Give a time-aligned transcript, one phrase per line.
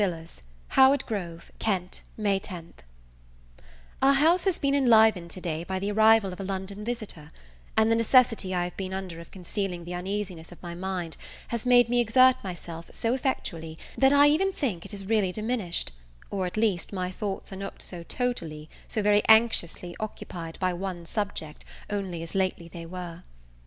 [0.01, 2.73] VILLARS Howard Grove, Kent, May 10.
[4.01, 7.31] OUR house has been enlivened to day by the arrival of a London visitor;
[7.77, 11.17] and the necessity I have been under of concealing the uneasiness of my mind,
[11.49, 15.91] has made me exert myself so effectually, that I even think it is really diminished;
[16.31, 21.05] or, at least, my thoughts are not so totally, so very anxiously, occupied by one
[21.05, 23.21] subject only as they lately were.